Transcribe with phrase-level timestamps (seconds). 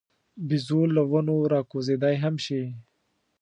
[0.47, 2.61] بیزو له ونو راکوزېدای هم شي.